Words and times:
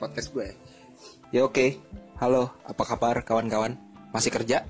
podcast 0.00 0.32
gue. 0.32 0.48
Ya 1.28 1.44
oke. 1.44 1.76
Halo, 2.16 2.48
apa 2.64 2.82
kabar 2.88 3.20
kawan-kawan? 3.20 3.76
Masih 4.16 4.32
kerja? 4.32 4.64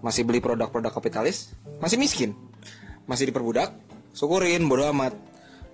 Masih 0.00 0.24
beli 0.24 0.40
produk-produk 0.40 0.88
kapitalis? 0.88 1.52
Masih 1.84 2.00
miskin? 2.00 2.32
Masih 3.04 3.28
diperbudak? 3.28 3.76
Syukurin, 4.16 4.64
bodo 4.64 4.88
amat. 4.88 5.12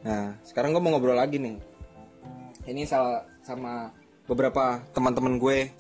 Nah, 0.03 0.35
sekarang 0.43 0.75
gue 0.75 0.83
mau 0.83 0.91
ngobrol 0.91 1.15
lagi 1.15 1.39
nih. 1.39 1.57
Ini 2.67 2.83
salah 2.85 3.23
sama 3.47 3.95
beberapa 4.27 4.83
teman-teman 4.91 5.39
gue. 5.39 5.71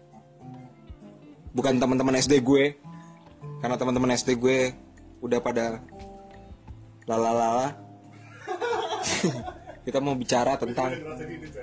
Bukan 1.50 1.82
teman-teman 1.82 2.14
SD 2.14 2.40
gue. 2.46 2.78
Karena 3.58 3.74
teman-teman 3.74 4.14
SD 4.14 4.38
gue 4.38 4.70
udah 5.18 5.42
pada 5.42 5.82
lala-lala. 7.10 7.74
kita 9.84 10.00
mau 10.00 10.16
bicara 10.16 10.56
tentang 10.56 10.96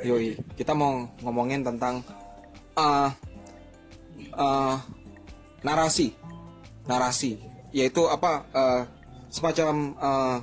yoi 0.06 0.38
kita 0.54 0.78
mau 0.78 1.10
ngomongin 1.26 1.66
tentang 1.66 2.06
uh, 2.78 3.10
uh, 4.38 4.76
narasi 5.66 6.14
narasi 6.86 7.42
yaitu 7.74 8.06
apa 8.06 8.46
uh, 8.54 8.82
semacam 9.34 9.74
uh, 9.98 10.38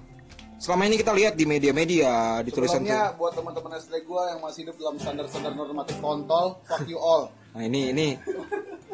selama 0.58 0.90
ini 0.90 0.98
kita 0.98 1.14
lihat 1.14 1.38
di 1.38 1.46
media-media 1.46 2.42
di 2.42 2.50
tulisan 2.50 2.82
Sebelumnya 2.82 3.14
buat 3.14 3.32
teman-teman 3.38 3.78
SD 3.78 3.94
gua 4.10 4.34
yang 4.34 4.40
masih 4.42 4.66
hidup 4.66 4.74
dalam 4.74 4.96
standar-standar 4.98 5.54
normatif 5.54 5.96
kontol, 6.02 6.58
fuck 6.66 6.82
you 6.90 6.98
all. 6.98 7.30
nah 7.54 7.62
ini 7.62 7.94
ini 7.94 8.08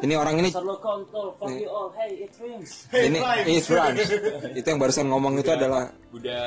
ini 0.05 0.13
orang 0.13 0.37
ini 0.45 0.49
Selalu 0.53 0.77
kontol, 0.77 1.33
fuck 1.41 1.57
you 1.57 1.69
all, 1.71 1.89
hey 1.97 2.27
it 2.29 2.33
rings. 2.37 2.85
ini 2.93 3.17
ini 3.49 3.57
Rhymes. 3.65 4.09
itu 4.53 4.67
yang 4.67 4.77
barusan 4.77 5.09
ngomong 5.09 5.41
itu 5.41 5.49
adalah 5.49 5.89
Buddha 6.13 6.45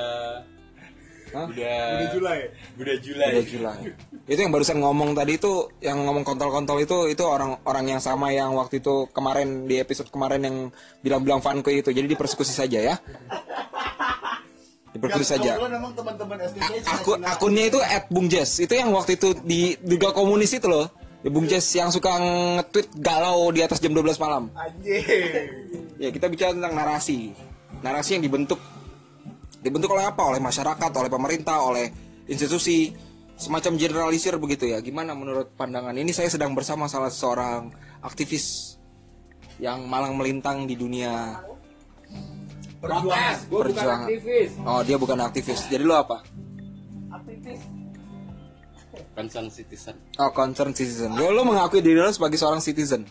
Hah? 1.35 1.47
Buddha 1.49 2.07
Julai. 2.15 2.39
Buddha 2.77 2.95
Julai. 3.01 3.31
Udah 3.33 3.45
gila. 3.45 3.73
Itu 4.29 4.41
yang 4.41 4.53
barusan 4.53 4.79
ngomong 4.81 5.17
tadi 5.17 5.41
itu 5.41 5.73
yang 5.81 6.05
ngomong 6.05 6.25
kontol-kontol 6.25 6.81
itu 6.81 7.09
itu 7.09 7.25
orang-orang 7.25 7.97
yang 7.97 8.01
sama 8.01 8.33
yang 8.33 8.53
waktu 8.57 8.81
itu 8.81 9.09
kemarin 9.13 9.69
di 9.69 9.81
episode 9.81 10.09
kemarin 10.09 10.41
yang 10.45 10.57
bilang-bilang 11.05 11.41
fanboy 11.41 11.81
itu. 11.81 11.91
Jadi 11.93 12.07
dipersekusi 12.09 12.53
saja 12.53 12.79
ya. 12.81 12.95
Dipersekusi 14.93 15.29
saja. 15.37 15.61
Teman-teman 15.61 16.37
Aku 17.01 17.21
akunnya 17.21 17.69
itu 17.69 17.79
@bungjes. 18.09 18.65
Itu 18.65 18.73
yang 18.77 18.93
waktu 18.97 19.21
itu 19.21 19.37
di 19.45 19.77
juga 19.85 20.13
komunis 20.17 20.53
itu 20.57 20.69
loh. 20.69 20.89
Ya, 21.19 21.35
Bung 21.35 21.51
Jess 21.51 21.75
yang 21.75 21.91
suka 21.91 22.15
nge-tweet 22.15 22.95
galau 23.03 23.51
di 23.51 23.59
atas 23.59 23.83
jam 23.83 23.91
12 23.91 24.23
malam. 24.23 24.55
Anjing. 24.55 25.03
Ya, 25.99 26.15
kita 26.15 26.31
bicara 26.31 26.55
tentang 26.55 26.79
narasi. 26.79 27.35
Narasi 27.83 28.15
yang 28.15 28.23
dibentuk 28.23 28.63
dibentuk 29.63 29.91
oleh 29.93 30.07
apa? 30.07 30.23
Oleh 30.27 30.41
masyarakat, 30.43 30.91
oleh 30.95 31.11
pemerintah, 31.11 31.63
oleh 31.63 31.91
institusi, 32.27 32.93
semacam 33.39 33.79
generalisir 33.79 34.35
begitu 34.37 34.71
ya. 34.71 34.83
Gimana 34.83 35.15
menurut 35.15 35.55
pandangan 35.55 35.95
ini? 35.95 36.11
Saya 36.11 36.29
sedang 36.31 36.53
bersama 36.53 36.91
salah 36.91 37.11
seorang 37.11 37.71
aktivis 38.03 38.77
yang 39.59 39.87
malang 39.91 40.15
melintang 40.15 40.67
di 40.67 40.79
dunia 40.79 41.43
Protes, 42.79 43.43
gue 43.51 43.59
bukan 43.59 43.75
Perjuangan. 43.75 44.07
aktivis. 44.07 44.51
Oh, 44.63 44.81
dia 44.87 44.95
bukan 44.95 45.19
aktivis. 45.19 45.67
Jadi 45.67 45.83
lo 45.83 45.99
apa? 45.99 46.23
Aktivis. 47.11 47.59
Concern 49.19 49.51
citizen. 49.51 49.95
Oh, 50.23 50.31
concern 50.31 50.71
citizen. 50.71 51.11
Lo, 51.19 51.35
lo 51.35 51.43
mengakui 51.43 51.83
diri 51.83 51.99
lo 51.99 52.07
sebagai 52.15 52.39
seorang 52.39 52.63
citizen. 52.63 53.03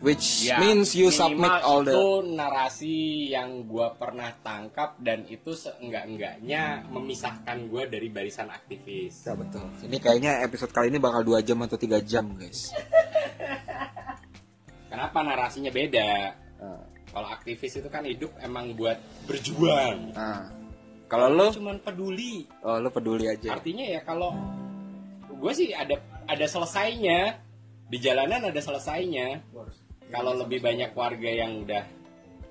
Which 0.00 0.48
means 0.56 0.96
you 0.96 1.12
submit 1.12 1.52
Ya, 1.52 1.60
all 1.60 1.84
the 1.84 1.92
itu 1.92 2.04
narasi 2.32 3.28
yang 3.36 3.68
gua 3.68 3.92
pernah 4.00 4.32
tangkap 4.40 4.96
dan 4.96 5.28
itu 5.28 5.52
seenggak-enggaknya 5.52 6.88
memisahkan 6.88 7.68
gua 7.68 7.84
dari 7.84 8.08
barisan 8.08 8.48
aktivis. 8.48 9.28
Ya 9.28 9.36
betul. 9.36 9.68
Ini 9.84 10.00
kayaknya 10.00 10.40
episode 10.40 10.72
kali 10.72 10.88
ini 10.88 10.96
bakal 10.96 11.20
2 11.20 11.44
jam 11.44 11.60
atau 11.60 11.76
3 11.76 12.00
jam, 12.00 12.32
guys. 12.32 12.72
Kenapa 14.90 15.20
narasinya 15.20 15.68
beda? 15.68 16.32
Kalau 17.10 17.28
aktivis 17.28 17.74
itu 17.76 17.88
kan 17.90 18.06
hidup 18.06 18.30
emang 18.38 18.72
buat 18.78 18.96
berjuang. 19.26 20.14
Nah, 20.14 20.46
kalau 21.10 21.26
lo 21.26 21.50
Cuman 21.50 21.82
peduli. 21.82 22.46
oh 22.62 22.78
lo 22.78 22.88
peduli 22.94 23.26
aja. 23.26 23.50
Artinya 23.50 23.82
ya 23.82 24.00
kalau 24.06 24.30
gue 25.26 25.52
sih 25.52 25.74
ada 25.74 25.98
ada 26.30 26.46
selesainya 26.46 27.42
di 27.90 27.98
jalanan 27.98 28.46
ada 28.48 28.60
selesainya. 28.62 29.42
Kalau 30.10 30.34
lebih 30.34 30.58
banyak 30.58 30.90
warga 30.92 31.30
yang 31.30 31.62
udah 31.62 31.86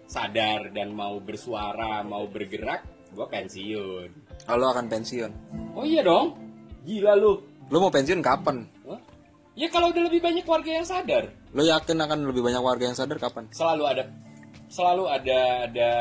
sadar 0.07 0.71
dan 0.71 0.95
mau 0.95 1.19
bersuara, 1.19 2.01
mau 2.01 2.23
bergerak, 2.25 2.81
gue 3.11 3.27
pensiun. 3.27 4.09
Oh, 4.47 4.55
lo 4.55 4.71
akan 4.71 4.87
pensiun. 4.87 5.31
Oh 5.75 5.83
iya 5.83 5.99
dong, 5.99 6.39
gila 6.87 7.19
lu. 7.19 7.43
Lo 7.67 7.77
mau 7.77 7.91
pensiun 7.91 8.23
kapan? 8.23 8.63
Hah? 8.87 8.99
Ya 9.59 9.67
kalau 9.67 9.91
udah 9.91 10.07
lebih 10.07 10.23
banyak 10.23 10.47
warga 10.47 10.71
yang 10.71 10.87
sadar, 10.87 11.27
Lo 11.51 11.61
yakin 11.61 11.99
akan 11.99 12.31
lebih 12.31 12.39
banyak 12.41 12.63
warga 12.63 12.87
yang 12.87 12.97
sadar 12.97 13.19
kapan? 13.19 13.51
selalu 13.51 13.83
ada, 13.85 14.03
selalu 14.71 15.03
ada 15.11 15.39
ada. 15.67 15.91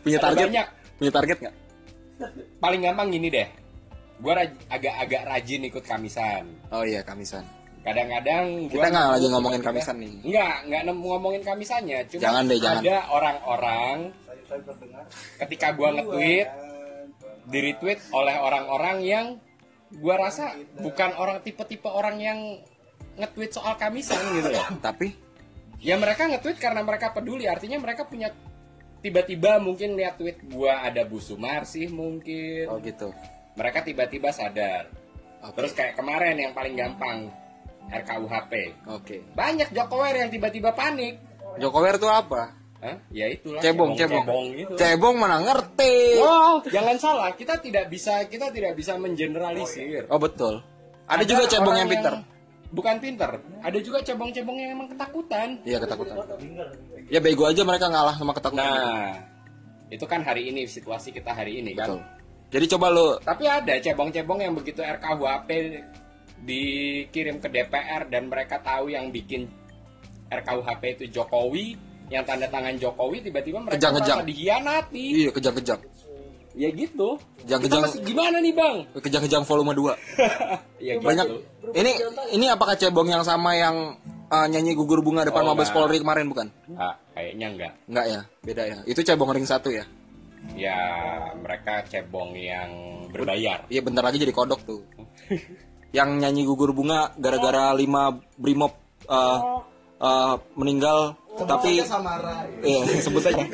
Punya 0.00 0.18
Ada 0.18 0.26
target? 0.32 0.46
banyak. 0.50 0.66
Punya 0.98 1.12
target 1.12 1.38
nggak? 1.38 1.54
Paling 2.58 2.80
gampang 2.82 3.08
gini 3.08 3.28
deh, 3.30 3.48
gue 4.18 4.32
agak-agak 4.68 5.22
rajin 5.24 5.62
ikut 5.64 5.84
kamisan. 5.86 6.44
Oh 6.74 6.82
iya, 6.82 7.00
kamisan. 7.00 7.46
Kadang-kadang 7.80 8.44
Kita 8.68 8.76
gua 8.78 8.88
nggak 8.88 9.08
lagi 9.10 9.26
ngomongin 9.28 9.62
kamisan 9.62 9.96
nih. 9.96 10.12
nggak 10.22 10.54
nggak 10.68 10.82
ngomongin 10.92 11.42
kamisannya. 11.42 11.98
Cuma 12.08 12.20
Jangan 12.20 12.42
deh, 12.44 12.58
jangan. 12.60 12.82
ada 12.84 12.96
orang-orang 13.08 13.96
Saya 14.20 14.42
saya 14.44 14.60
terdengar. 14.68 15.04
ketika 15.40 15.66
gua 15.72 15.88
nge-tweet 15.96 16.48
di 17.46 17.58
retweet 17.58 18.00
oleh 18.12 18.36
orang-orang 18.36 18.96
yang 19.00 19.26
gua 19.96 20.16
rasa 20.20 20.54
bukan 20.76 21.10
orang 21.16 21.40
tipe-tipe 21.40 21.88
orang 21.88 22.16
yang 22.20 22.38
nge-tweet 23.16 23.50
soal 23.50 23.74
kamisan 23.74 24.20
gitu 24.36 24.52
loh. 24.52 24.66
Tapi? 24.86 25.08
Ya 25.80 25.96
mereka 25.96 26.28
nge-tweet 26.28 26.60
karena 26.60 26.84
mereka 26.84 27.10
peduli. 27.10 27.48
Artinya 27.48 27.80
mereka 27.80 28.04
punya 28.04 28.28
tiba-tiba 29.00 29.56
mungkin 29.56 29.96
lihat 29.96 30.20
tweet 30.20 30.44
gua 30.46 30.84
ada 30.84 31.00
Bu 31.02 31.16
Sumarsih 31.16 31.88
mungkin. 31.88 32.68
Oh 32.68 32.76
gitu. 32.78 33.08
mereka 33.50 33.80
tiba-tiba 33.80 34.30
sadar. 34.30 34.86
Terus 35.56 35.72
kayak 35.72 35.96
kemarin 35.96 36.36
yang 36.36 36.52
paling 36.52 36.76
gampang 36.76 37.32
RKUHP 37.90 38.52
Oke. 38.86 39.16
banyak 39.34 39.68
Jokower 39.74 40.14
yang 40.14 40.30
tiba-tiba 40.30 40.70
panik. 40.70 41.18
Jokowi 41.58 41.98
itu 41.98 42.06
apa? 42.06 42.54
Hah? 42.80 42.96
Ya 43.12 43.28
itulah. 43.28 43.60
Cebong, 43.60 43.92
cebong. 43.92 44.24
cebong 44.24 44.46
itu. 44.56 44.72
Cebong 44.72 45.16
mana 45.20 45.36
ngerti? 45.44 46.16
Wow, 46.16 46.64
jangan 46.64 46.96
salah, 46.96 47.30
kita 47.36 47.60
tidak 47.60 47.92
bisa 47.92 48.24
kita 48.24 48.48
tidak 48.48 48.72
bisa 48.72 48.96
mengeneralisir. 48.96 50.08
Oh 50.08 50.16
betul. 50.16 50.64
Ada, 51.04 51.26
juga 51.28 51.44
cebong 51.50 51.76
yang 51.76 51.90
pinter. 51.90 52.14
Bukan 52.70 53.02
pinter, 53.02 53.30
ada 53.66 53.78
juga 53.82 53.98
cebong-cebong 53.98 54.56
yang 54.62 54.70
emang 54.78 54.88
ketakutan. 54.94 55.58
Iya 55.66 55.82
ketakutan. 55.82 56.22
Ya 57.10 57.18
bego 57.18 57.50
aja 57.50 57.66
mereka 57.66 57.90
ngalah 57.90 58.14
sama 58.14 58.30
ketakutan. 58.30 58.62
Nah, 58.62 59.18
itu 59.90 60.06
kan 60.06 60.22
hari 60.22 60.54
ini 60.54 60.70
situasi 60.70 61.10
kita 61.10 61.34
hari 61.34 61.60
ini 61.60 61.74
kan. 61.74 61.98
betul. 61.98 62.00
Jadi 62.50 62.66
coba 62.74 62.86
lo 62.90 63.06
Tapi 63.22 63.46
ada 63.46 63.74
cebong-cebong 63.78 64.38
yang 64.42 64.54
begitu 64.54 64.82
RKUHP 64.82 65.50
dikirim 66.40 67.36
ke 67.38 67.48
DPR 67.48 68.08
dan 68.08 68.26
mereka 68.26 68.58
tahu 68.58 68.88
yang 68.88 69.08
bikin 69.08 69.46
RKUHP 70.26 70.82
itu 70.96 71.04
Jokowi, 71.10 71.74
yang 72.08 72.22
tanda 72.22 72.46
tangan 72.46 72.74
Jokowi 72.74 73.20
tiba-tiba 73.20 73.58
mereka 73.58 73.76
Kejang-kejang. 73.76 74.18
merasa 74.18 74.30
dihianati. 74.30 75.04
iya 75.16 75.30
kejang-kejang. 75.30 75.80
Ya 76.50 76.68
gitu. 76.68 77.14
Kejang-kejang. 77.40 77.80
Kita 77.82 77.86
masih 77.86 78.00
gimana 78.02 78.36
nih 78.38 78.52
bang? 78.52 78.74
Kejang-kejang 78.96 79.42
volume 79.42 79.72
2. 79.74 79.94
ya 80.86 80.94
Banyak. 80.98 81.26
gitu. 81.26 81.36
Ini 81.70 81.92
ini 82.32 82.46
apakah 82.46 82.74
cebong 82.74 83.06
yang 83.06 83.22
sama 83.22 83.54
yang 83.54 83.94
uh, 84.26 84.46
nyanyi 84.46 84.74
gugur 84.74 84.98
bunga 84.98 85.22
depan 85.22 85.46
Oh, 85.46 85.54
Mabes 85.54 85.70
enggak. 85.70 85.78
Polri 85.78 85.98
kemarin 85.98 86.26
bukan? 86.26 86.46
Ah, 86.74 86.94
kayaknya 87.14 87.46
enggak. 87.50 87.72
Enggak 87.86 88.06
ya, 88.06 88.20
beda 88.42 88.62
ya. 88.66 88.78
Itu 88.82 89.00
cebong 89.02 89.30
ring 89.30 89.46
satu 89.46 89.70
ya. 89.70 89.86
Ya 90.54 90.78
mereka 91.36 91.84
cebong 91.86 92.34
yang 92.34 92.70
berbayar. 93.10 93.66
Iya 93.70 93.82
bentar 93.82 94.02
lagi 94.02 94.18
jadi 94.18 94.32
kodok 94.32 94.60
tuh. 94.66 94.80
yang 95.90 96.18
nyanyi 96.18 96.46
gugur 96.46 96.70
bunga 96.70 97.14
gara-gara 97.18 97.74
lima 97.74 98.14
brimob 98.38 98.72
uh, 99.10 99.62
uh, 99.98 100.34
meninggal 100.54 101.18
tapi 101.40 101.80
Samara. 101.86 102.44
iya 102.60 102.84
sebut 103.06 103.22
aja. 103.24 103.44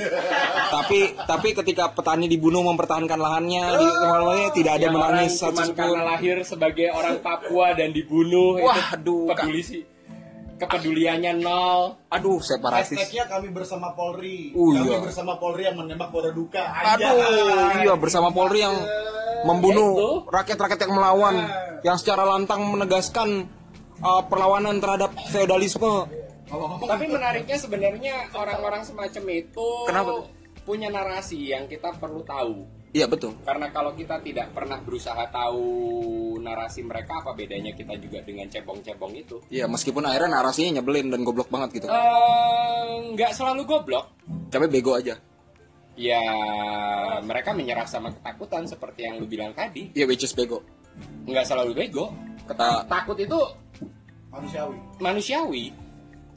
tapi 0.72 1.14
tapi 1.28 1.48
ketika 1.54 1.92
petani 1.92 2.26
dibunuh 2.26 2.64
mempertahankan 2.66 3.20
lahannya 3.20 3.64
di 3.78 3.86
lahannya 3.86 4.48
tidak 4.56 4.72
ada 4.80 4.86
Yang 4.88 4.94
menangis 4.96 5.32
satu 5.38 5.62
karena 5.76 6.02
lahir 6.02 6.36
sebagai 6.42 6.88
orang 6.90 7.22
Papua 7.22 7.76
dan 7.76 7.94
dibunuh 7.94 8.58
Waduh, 8.58 8.96
itu 8.96 9.14
peduli 9.28 9.62
sih. 9.62 9.82
Kepeduliannya 10.56 11.32
nol. 11.44 12.00
Aduh, 12.08 12.40
separatis. 12.40 12.96
Hashtagnya 12.96 13.28
kami 13.28 13.52
bersama 13.52 13.92
Polri. 13.92 14.56
Oh, 14.56 14.72
kami 14.72 14.88
iya. 14.88 14.98
bersama 15.04 15.36
Polri 15.36 15.62
yang 15.68 15.76
menembak 15.76 16.08
pada 16.08 16.32
duka. 16.32 16.64
Aduh, 16.64 17.16
iya 17.84 17.94
bersama 17.94 18.32
Polri 18.32 18.64
yang 18.64 18.76
membunuh 19.44 19.92
Ya 20.26 20.42
rakyat-rakyat 20.42 20.80
yang 20.88 20.94
melawan, 20.96 21.36
yang 21.84 21.96
secara 22.00 22.24
lantang 22.24 22.64
menegaskan 22.66 23.46
uh, 24.00 24.22
perlawanan 24.26 24.80
terhadap 24.80 25.12
feodalisme. 25.28 26.08
Tapi 26.86 27.04
menariknya 27.10 27.58
sebenarnya 27.58 28.30
orang-orang 28.32 28.86
semacam 28.86 29.24
itu 29.34 29.68
Kenapa? 29.90 30.30
punya 30.62 30.88
narasi 30.88 31.50
yang 31.50 31.66
kita 31.66 31.94
perlu 31.98 32.22
tahu. 32.22 32.75
Iya 32.96 33.04
betul. 33.04 33.36
Karena 33.44 33.68
kalau 33.68 33.92
kita 33.92 34.16
tidak 34.24 34.56
pernah 34.56 34.80
berusaha 34.80 35.20
tahu 35.28 35.68
narasi 36.40 36.80
mereka, 36.80 37.20
apa 37.20 37.36
bedanya 37.36 37.76
kita 37.76 37.92
juga 38.00 38.24
dengan 38.24 38.48
cebong-cebong 38.48 39.12
itu? 39.12 39.36
Iya 39.52 39.68
meskipun 39.68 40.00
akhirnya 40.08 40.40
narasinya 40.40 40.80
nyebelin 40.80 41.12
dan 41.12 41.20
goblok 41.20 41.52
banget 41.52 41.76
gitu. 41.76 41.92
Eh, 41.92 43.12
nggak 43.12 43.36
selalu 43.36 43.68
goblok. 43.68 44.16
Tapi 44.48 44.64
bego 44.72 44.96
aja. 44.96 45.12
Ya, 45.96 46.20
mereka 47.20 47.52
menyerah 47.52 47.84
sama 47.84 48.12
ketakutan 48.16 48.64
seperti 48.64 49.04
yang 49.04 49.20
lu 49.20 49.28
bilang 49.28 49.52
tadi. 49.52 49.92
Iya 49.92 50.08
which 50.08 50.24
is 50.24 50.32
bego. 50.32 50.64
Nggak 51.28 51.44
selalu 51.52 51.76
bego. 51.76 52.16
Kata 52.48 52.88
Takut 52.88 53.20
itu 53.20 53.36
Manusiawi. 54.32 54.76
manusiawi. 55.04 55.64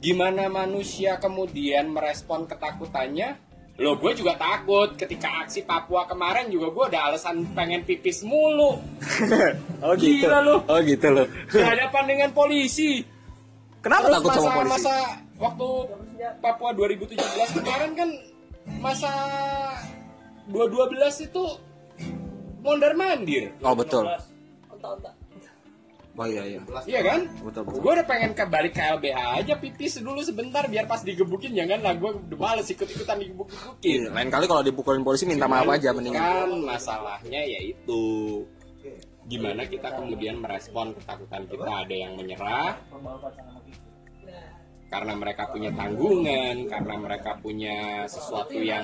Gimana 0.00 0.48
manusia 0.52 1.16
kemudian 1.16 1.88
merespon 1.92 2.44
ketakutannya? 2.44 3.36
Loh, 3.80 3.96
gue 3.96 4.12
juga 4.12 4.36
takut. 4.36 4.92
Ketika 4.92 5.40
aksi 5.40 5.64
Papua 5.64 6.04
kemarin 6.04 6.52
juga 6.52 6.68
gue 6.68 6.84
ada 6.92 7.10
alasan 7.10 7.48
pengen 7.56 7.82
pipis 7.88 8.20
mulu. 8.22 8.76
Oh 9.80 9.96
Gila 9.96 10.44
lu. 10.44 10.60
Oh 10.68 10.78
gitu 10.84 11.08
loh. 11.08 11.24
Berhadapan 11.48 12.04
dengan 12.04 12.28
polisi. 12.36 13.00
Kenapa 13.80 14.12
Terus 14.12 14.16
takut 14.20 14.30
sama 14.36 14.44
masa, 14.44 14.56
polisi? 14.60 14.72
Masa 14.76 14.94
waktu 15.40 15.68
Papua 16.44 16.70
2017 16.76 17.56
kemarin 17.56 17.90
kan 17.96 18.08
masa 18.84 19.12
212 20.52 21.32
itu 21.32 21.44
mondar 22.60 22.92
mandir. 22.92 23.56
Oh 23.64 23.72
betul. 23.72 24.04
Onta-onta. 24.68 25.19
Oh 26.18 26.26
iya 26.26 26.42
iya. 26.42 26.60
Iya 26.84 27.00
kan? 27.06 27.20
Betul 27.46 27.62
betul. 27.64 27.80
Gue 27.80 27.92
udah 27.96 28.06
pengen 28.06 28.30
ke 28.34 28.44
balik 28.50 28.72
ke 28.76 28.82
LBH 28.82 29.18
aja 29.40 29.54
pipis 29.56 30.02
dulu 30.02 30.20
sebentar 30.20 30.66
biar 30.66 30.84
pas 30.84 31.00
digebukin 31.00 31.54
jangan 31.54 31.80
lah 31.80 31.94
gue 31.96 32.10
udah 32.10 32.38
males 32.38 32.66
ikut-ikutan 32.68 33.16
digebuk-gebukin. 33.22 34.10
Iya, 34.10 34.10
lain 34.10 34.28
kali 34.28 34.44
kalau 34.50 34.62
dipukulin 34.66 35.06
polisi 35.06 35.24
minta 35.24 35.46
maaf 35.46 35.70
aja 35.70 35.94
mendingan. 35.94 36.20
Kan 36.20 36.50
masalahnya 36.66 37.40
yaitu 37.46 38.02
gimana 39.30 39.62
kita 39.62 39.94
kemudian 39.94 40.42
merespon 40.42 40.90
ketakutan 40.98 41.46
kita 41.46 41.70
ada 41.70 41.94
yang 41.94 42.18
menyerah 42.18 42.74
karena 44.90 45.14
mereka 45.14 45.46
punya 45.48 45.70
tanggungan, 45.70 46.66
karena 46.66 46.94
mereka 46.98 47.38
punya 47.38 48.04
sesuatu 48.10 48.58
yang 48.58 48.82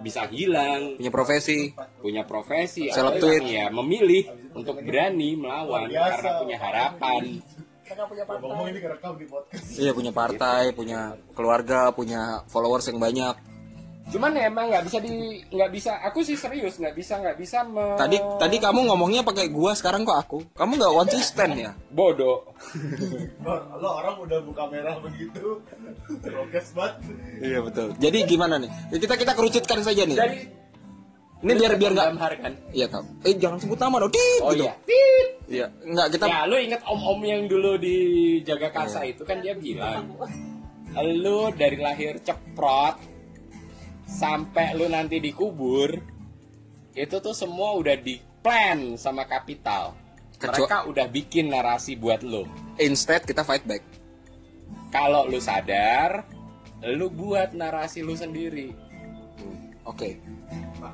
bisa 0.00 0.24
hilang, 0.26 0.96
Punya 0.96 1.12
profesi. 1.12 1.70
punya 2.00 2.22
profesi, 2.24 2.88
Seleb 2.90 3.20
atau 3.20 3.28
tweet. 3.28 3.44
yang 3.44 3.46
ya 3.46 3.64
memilih 3.70 4.24
untuk 4.56 4.80
berani 4.82 5.36
melawan 5.36 5.86
karena 5.92 6.30
punya 6.40 6.56
harapan. 6.58 7.22
Karena 7.84 8.04
punya 8.08 8.24
partai. 8.24 8.48
podcast. 9.28 9.68
Iya 9.76 9.92
punya 9.92 10.12
partai, 10.16 10.62
punya 10.72 11.00
keluarga, 11.36 11.92
punya 11.92 12.40
followers 12.48 12.88
yang 12.88 12.96
banyak. 12.96 13.51
Cuman 14.02 14.34
emang 14.34 14.66
nggak 14.66 14.84
bisa 14.84 14.98
di 14.98 15.12
nggak 15.46 15.70
bisa. 15.70 15.94
Aku 16.02 16.20
sih 16.20 16.34
serius 16.34 16.76
nggak 16.76 16.92
bisa 16.92 17.16
nggak 17.16 17.36
bisa 17.36 17.62
me- 17.62 17.94
Tadi 17.94 18.18
tadi 18.36 18.56
kamu 18.58 18.90
ngomongnya 18.90 19.22
pakai 19.22 19.46
gua, 19.48 19.72
sekarang 19.72 20.02
kok 20.02 20.18
aku. 20.18 20.38
Kamu 20.52 20.74
nggak 20.74 20.92
konsisten 20.96 21.48
ya? 21.54 21.70
bodoh. 21.96 22.42
Lo, 23.40 23.52
lo 23.78 23.88
orang 23.94 24.16
udah 24.18 24.38
buka 24.42 24.66
merah 24.66 24.98
begitu. 24.98 25.62
Rokes 26.20 26.72
banget. 26.72 26.94
Iya 27.38 27.58
betul. 27.62 27.88
Jadi 27.96 28.18
gimana 28.26 28.58
nih? 28.58 28.70
Ya, 28.90 28.96
Kita 28.98 29.14
kita 29.14 29.32
kerucutkan 29.32 29.78
saja 29.80 30.02
nih. 30.02 30.16
Dari 30.16 30.38
Ini 31.42 31.52
biar 31.58 31.74
biar 31.74 31.90
nggak. 31.92 32.08
Kan. 32.38 32.52
Iya 32.70 32.86
kak. 32.86 33.02
Eh 33.22 33.34
jangan 33.34 33.58
sebut 33.58 33.74
nama 33.76 33.98
dong. 33.98 34.14
Tit, 34.14 34.40
Oh 34.40 34.54
gitu. 34.54 34.62
iya. 34.62 34.72
Tit. 34.82 35.28
Iya. 35.46 35.66
Nggak 35.82 36.06
kita. 36.12 36.24
Ya 36.24 36.40
lu 36.44 36.54
inget 36.54 36.82
om-om 36.86 37.18
yang 37.22 37.46
dulu 37.46 37.74
di 37.76 37.96
Jagakarsa 38.40 39.02
itu 39.02 39.22
kan 39.22 39.42
dia 39.42 39.54
bilang 39.54 40.06
lu 40.94 41.48
dari 41.50 41.80
lahir 41.80 42.20
ceprot 42.20 42.94
sampai 44.12 44.76
lu 44.76 44.86
nanti 44.86 45.16
dikubur 45.18 45.88
itu 46.92 47.16
tuh 47.18 47.32
semua 47.32 47.72
udah 47.74 47.96
di 47.96 48.20
plan 48.38 48.94
sama 48.94 49.24
kapital. 49.24 49.96
Kecua- 50.36 50.66
Mereka 50.66 50.78
udah 50.86 51.06
bikin 51.08 51.48
narasi 51.48 51.94
buat 51.94 52.20
lu. 52.20 52.44
Instead 52.76 53.22
kita 53.22 53.40
fight 53.40 53.64
back. 53.64 53.80
Kalau 54.90 55.24
lu 55.24 55.38
sadar, 55.38 56.26
lu 56.84 57.08
buat 57.08 57.54
narasi 57.54 58.02
lu 58.02 58.12
sendiri. 58.12 58.74
Hmm, 59.38 59.72
Oke. 59.84 60.20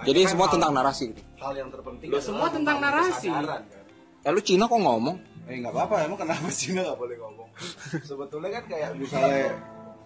Jadi 0.05 0.21
semua 0.29 0.47
tentang 0.47 0.71
narasi. 0.71 1.11
gitu. 1.11 1.23
Hal 1.39 1.57
yang 1.57 1.69
terpenting. 1.69 2.09
Lo 2.09 2.21
semua 2.21 2.47
tentang 2.47 2.79
narasi. 2.79 3.27
kesadaran, 3.27 3.65
kan. 3.65 3.83
Eh 4.21 4.31
lu 4.31 4.41
Cina 4.41 4.65
kok 4.65 4.77
ngomong? 4.77 5.17
Eh 5.49 5.59
nggak 5.59 5.73
apa-apa, 5.73 6.05
emang 6.05 6.19
kenapa 6.21 6.47
Cina 6.53 6.85
nggak 6.85 6.99
boleh 6.99 7.17
ngomong? 7.17 7.49
Sebetulnya 8.09 8.51
kan 8.53 8.65
kayak 8.69 8.91
misalnya 8.95 9.49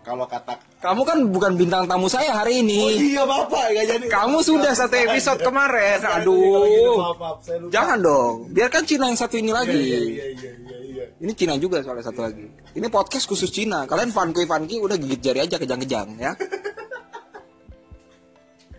kalau 0.03 0.27
kata 0.27 0.55
Kamu 0.79 1.03
kan 1.07 1.19
bukan 1.31 1.55
bintang 1.55 1.87
tamu 1.87 2.07
saya 2.07 2.35
hari 2.35 2.59
Oh 2.59 2.63
ini. 2.67 3.15
iya 3.15 3.23
bapak 3.23 3.71
nggak 3.71 3.87
jadi. 3.87 4.05
Kamu 4.11 4.43
sudah 4.43 4.75
satu 4.75 4.99
episode 4.99 5.39
kemarin. 5.39 6.03
Kalau 6.03 6.19
gitu, 6.19 6.27
Aduh. 6.27 6.97
maaf, 6.99 7.17
maaf, 7.17 7.39
saya 7.41 7.57
lupa. 7.59 7.71
Jangan 7.71 7.99
dong. 8.03 8.35
Biarkan 8.51 8.83
Cina 8.83 9.05
yang 9.07 9.15
satu 9.15 9.35
ini 9.39 9.49
Iya, 9.49 9.57
lagi. 9.57 9.79
Iya 9.79 9.99
iya 10.03 10.27
iya 10.35 10.51
iya 10.59 10.77
iya. 10.83 11.05
Ini 11.17 11.33
Cina 11.33 11.55
juga 11.55 11.79
soalnya 11.81 12.03
satu 12.03 12.21
lagi. 12.21 12.51
Ini 12.75 12.87
podcast 12.89 13.25
khusus 13.25 13.47
Cina. 13.49 13.87
Kalian 13.87 14.11
funky 14.11 14.43
funky 14.43 14.77
udah 14.77 14.99
gigit 14.99 15.23
jari 15.23 15.41
aja 15.41 15.55
kejang-kejang 15.55 16.19
ya. 16.19 16.35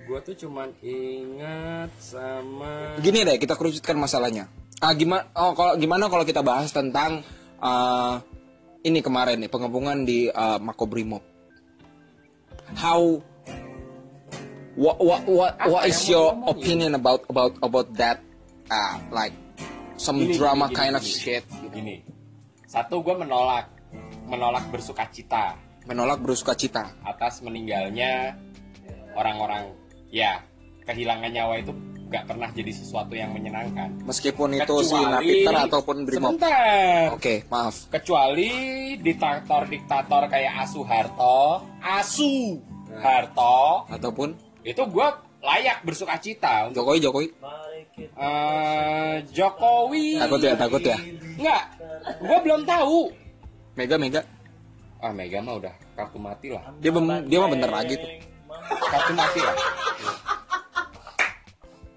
Gue 0.04 0.20
tuh 0.20 0.36
cuman 0.38 0.68
ingat 0.84 1.88
sama 1.96 3.00
Gini 3.00 3.24
deh, 3.24 3.40
kita 3.40 3.56
kerucutkan 3.56 3.96
masalahnya. 3.96 4.52
Ah 4.84 4.92
gimana? 4.92 5.24
Oh 5.34 5.56
kalau 5.56 5.80
gimana 5.80 6.12
kalau 6.12 6.28
kita 6.28 6.44
bahas 6.44 6.68
tentang 6.70 7.24
eh, 7.58 8.14
ini 8.83 9.00
kemarin 9.00 9.39
nih 9.39 9.51
pengepungan 9.51 10.03
di 10.03 10.27
eh, 10.27 10.59
Makobrimob. 10.59 11.24
How 12.74 13.21
what 14.75 14.97
what 15.00 15.21
what, 15.30 15.53
what 15.69 15.83
is 15.85 16.00
your 16.09 16.33
opinion 16.50 16.97
about 16.97 17.24
about 17.30 17.53
about 17.62 17.88
that? 17.95 18.19
Ah, 18.68 18.97
like 19.12 19.35
some 20.00 20.18
Gini, 20.19 20.35
drama 20.35 20.68
gini, 20.71 20.75
kind 20.75 20.94
gini, 20.95 21.00
of 21.00 21.03
gini. 21.06 21.19
shit. 21.19 21.44
Gini, 21.69 21.95
satu 22.65 23.03
gue 23.03 23.13
menolak, 23.13 23.69
menolak 24.25 24.65
bersuka 24.71 25.06
cita 25.12 25.53
Menolak 25.83 26.24
berusuka 26.24 26.56
cita. 26.56 26.95
atas 27.03 27.44
meninggalnya 27.44 28.39
orang-orang. 29.19 29.75
Ya, 30.07 30.39
kehilangan 30.88 31.27
nyawa 31.27 31.59
itu 31.59 31.74
gak 32.13 32.30
pernah 32.30 32.50
jadi 32.54 32.69
sesuatu 32.69 33.18
yang 33.18 33.33
menyenangkan. 33.33 34.06
Meskipun 34.06 34.54
itu 34.54 34.75
si 34.86 34.94
Kecuali- 34.94 35.10
Napiter 35.10 35.56
ataupun 35.65 35.95
Brimob. 36.06 36.38
Sebentar. 36.38 37.10
Oke, 37.18 37.42
maaf. 37.50 37.89
Kecuali 37.89 38.51
diktator-diktator 39.01 40.30
kayak 40.30 40.54
Asu 40.62 40.86
Harto, 40.86 41.65
Asu 41.81 42.62
Harto, 43.01 43.89
Ataupun 43.89 44.38
itu 44.62 44.77
gue 44.86 45.07
layak 45.42 45.81
bersuka 45.81 46.21
cita. 46.21 46.69
Jokowi 46.69 47.01
Jokowi. 47.01 47.27
Eh, 47.98 49.15
Jokowi. 49.33 50.22
Takut 50.22 50.39
ya, 50.39 50.53
takut 50.53 50.82
ya. 50.86 50.98
Enggak, 51.41 51.63
gue 52.22 52.38
belum 52.46 52.62
tahu. 52.70 53.10
Mega 53.74 53.98
Mega. 53.98 54.22
Ah 55.01 55.12
Mega 55.12 55.41
mah 55.41 55.58
udah 55.58 55.74
kartu 55.98 56.22
mati 56.22 56.48
lah. 56.53 56.62
Dia 56.77 56.93
dia 57.25 57.38
mah 57.41 57.50
bener 57.50 57.70
lagi 57.74 57.98
tuh. 57.98 58.10
Kartu 58.88 59.12
mati 59.17 59.39
lah. 59.41 59.83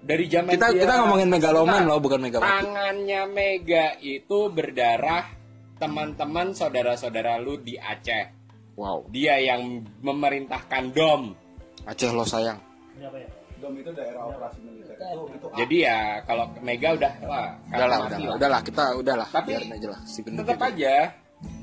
Dari 0.07 0.25
zaman 0.31 0.55
Kita 0.55 0.71
dia- 0.71 0.87
kita 0.87 0.93
ngomongin 1.03 1.27
megaloman 1.27 1.83
loh, 1.83 1.99
bukan 1.99 2.19
megawati. 2.23 2.47
Tangannya 2.47 3.21
Mega 3.27 3.99
itu 3.99 4.47
berdarah 4.47 5.27
teman-teman 5.75 6.55
saudara-saudara 6.55 7.35
lu 7.43 7.59
di 7.59 7.75
Aceh. 7.75 8.31
Wow. 8.79 9.11
Dia 9.11 9.35
yang 9.43 9.83
memerintahkan 9.99 10.95
DOM. 10.95 11.35
Aceh 11.83 12.07
lo 12.15 12.23
sayang. 12.23 12.55
ya? 12.95 13.09
Dom 13.57 13.73
itu 13.73 13.89
daerah 13.89 14.21
operasi 14.29 14.61
militer 14.61 14.95
itu 14.95 15.21
itu 15.33 15.45
Jadi 15.57 15.75
ya 15.81 16.21
kalau 16.23 16.45
Mega 16.61 16.93
udah 16.93 17.11
wah, 17.25 17.49
Udahlah, 17.73 17.97
udahlah, 18.05 18.19
lah. 18.21 18.35
udahlah 18.37 18.61
kita 18.61 18.83
udahlah. 18.95 19.27
Tapi 19.33 19.49
biarin 19.49 19.71
aja 19.73 19.87
lah 19.97 20.01
si 20.05 20.19
Tetap 20.21 20.59
aja 20.61 20.93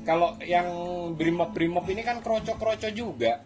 kalau 0.03 0.29
yang 0.43 0.67
brimob-brimob 1.15 1.87
ini 1.87 2.03
kan 2.03 2.19
kroco-kroco 2.19 2.91
juga. 2.91 3.39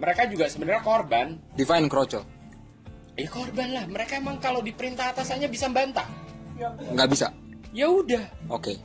Mereka 0.00 0.32
juga 0.32 0.48
sebenarnya 0.48 0.80
korban. 0.80 1.36
Define 1.52 1.84
kroco. 1.86 2.39
Ya 3.20 3.28
korban 3.28 3.68
lah. 3.70 3.84
Mereka 3.84 4.12
emang 4.16 4.40
kalau 4.40 4.60
diperintah 4.60 5.12
atasannya 5.12 5.46
bisa 5.46 5.68
bantah. 5.68 6.08
Nggak 6.92 7.08
bisa. 7.10 7.26
Ya 7.70 7.86
udah. 7.86 8.24
Oke. 8.48 8.80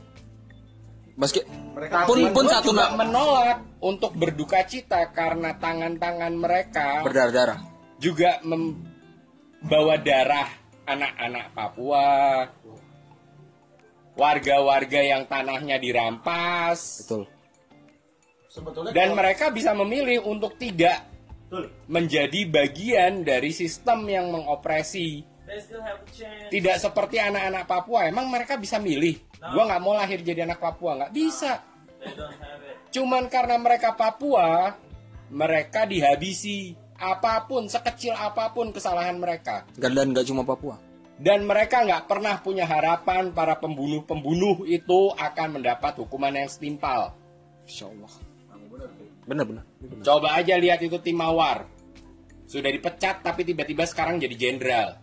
Meski 1.16 1.40
Mereka 1.72 2.04
pun 2.04 2.18
pun 2.28 2.44
satu 2.44 2.76
juga 2.76 2.92
menolak 2.92 3.64
untuk 3.80 4.12
berduka 4.12 4.60
cita 4.68 5.08
karena 5.16 5.56
tangan-tangan 5.56 6.32
mereka 6.36 7.00
berdarah-darah. 7.00 7.56
juga 7.96 8.36
membawa 8.44 9.96
darah 9.96 10.44
anak-anak 10.84 11.56
Papua, 11.56 12.44
warga-warga 14.12 15.00
yang 15.00 15.24
tanahnya 15.24 15.80
dirampas, 15.80 17.04
Betul. 17.04 17.24
sebetulnya 18.48 18.92
dan 18.92 19.08
kalau- 19.08 19.16
mereka 19.16 19.44
bisa 19.48 19.72
memilih 19.72 20.20
untuk 20.22 20.56
tidak. 20.56 21.15
Menjadi 21.86 22.44
bagian 22.46 23.22
dari 23.22 23.50
sistem 23.50 24.06
yang 24.06 24.30
mengopresi. 24.30 25.22
They 25.46 25.62
still 25.62 25.78
have 25.78 26.02
a 26.02 26.10
chance. 26.10 26.50
Tidak 26.50 26.76
seperti 26.76 27.22
anak-anak 27.22 27.64
Papua, 27.64 28.10
emang 28.10 28.26
mereka 28.26 28.58
bisa 28.58 28.82
milih. 28.82 29.14
Gua 29.38 29.62
nggak 29.64 29.82
mau 29.82 29.94
lahir 29.94 30.18
jadi 30.20 30.42
anak 30.42 30.58
Papua, 30.58 30.98
nggak 30.98 31.12
bisa. 31.14 31.62
Cuman 32.90 33.30
karena 33.30 33.54
mereka 33.58 33.94
Papua, 33.94 34.74
mereka 35.30 35.86
dihabisi. 35.86 36.74
apa 36.96 37.44
pun 37.44 37.68
sekecil 37.68 38.16
apa 38.16 38.56
pun 38.56 38.72
kesalahan 38.72 39.20
mereka 39.20 39.68
Dan 39.76 39.92
nggak 39.92 40.24
cuma 40.32 40.48
Papua. 40.48 40.80
dan 41.20 41.44
mereka 41.44 41.84
nggak 41.84 42.08
pernah 42.08 42.40
punya 42.40 42.64
harapan 42.64 43.36
para 43.36 43.52
pembunuh-pembunuh 43.60 44.64
itu 44.64 45.12
akan 45.12 45.60
mendapat 45.60 45.92
hukuman 46.00 46.32
yang 46.32 46.48
setimpal. 46.48 47.12
Insya 47.68 47.92
Allah. 47.92 48.08
Bener-bener. 49.26 49.66
Coba 50.00 50.38
aja 50.38 50.54
lihat 50.54 50.78
itu 50.80 50.96
tim 50.98 51.18
Mawar. 51.18 51.66
Sudah 52.46 52.70
dipecat 52.70 53.20
tapi 53.20 53.42
tiba-tiba 53.42 53.82
sekarang 53.82 54.22
jadi 54.22 54.34
jenderal. 54.38 55.02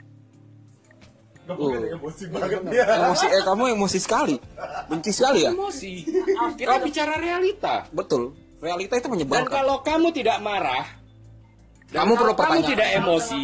Oh. 1.43 1.75
emosi 1.75 2.31
banget 2.31 2.71
dia 2.71 2.87
Emosi, 3.03 3.27
eh 3.27 3.43
kamu 3.43 3.75
emosi 3.75 3.99
sekali. 3.99 4.39
Benci 4.87 5.11
sekali 5.11 5.43
ya? 5.43 5.51
Emosi. 5.51 6.07
Kita 6.55 6.79
bicara 6.79 7.19
realita. 7.19 7.83
Betul. 7.91 8.31
Realita 8.63 8.95
itu 8.95 9.03
Dan 9.03 9.11
menyebalkan. 9.11 9.51
kalau 9.51 9.83
kamu 9.83 10.15
tidak 10.15 10.39
marah, 10.39 10.87
dan 11.91 12.07
Kamu 12.07 12.15
perlu 12.15 12.31
kalau 12.31 12.35
kamu 12.39 12.47
pertanyaan. 12.63 12.71
tidak 12.71 12.89
emosi, 12.95 13.41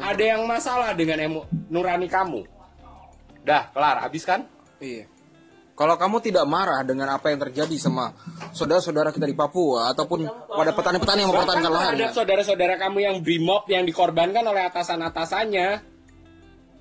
ada 0.00 0.24
yang 0.24 0.42
masalah 0.48 0.90
dengan 0.96 1.18
emo 1.20 1.40
nurani 1.68 2.08
kamu. 2.08 2.40
Dah, 3.44 3.68
kelar, 3.68 4.00
habis 4.00 4.24
kan? 4.24 4.48
Iya. 4.80 5.11
Kalau 5.72 5.96
kamu 5.96 6.20
tidak 6.20 6.44
marah 6.44 6.84
dengan 6.84 7.16
apa 7.16 7.32
yang 7.32 7.40
terjadi 7.48 7.72
sama 7.80 8.12
saudara-saudara 8.52 9.08
kita 9.08 9.24
di 9.24 9.32
Papua 9.32 9.88
ataupun 9.96 10.28
pada 10.52 10.76
petani-petani 10.76 11.24
yang 11.24 11.32
mempertahankan 11.32 11.72
lahan, 11.72 11.92
terhadap 11.96 12.12
saudara-saudara 12.12 12.74
kamu 12.76 12.98
yang 13.00 13.16
brimob 13.24 13.64
yang 13.72 13.88
dikorbankan 13.88 14.44
oleh 14.44 14.68
atasan-atasannya, 14.68 15.68